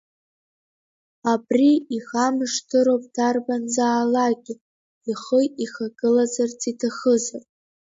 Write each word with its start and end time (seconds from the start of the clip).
Абри 1.33 1.71
ихамышҭроуп 1.95 3.03
дарбанзаалакгьы, 3.15 4.55
ихы 5.11 5.39
ихагылазарц 5.63 6.61
иҭахызар. 6.71 7.43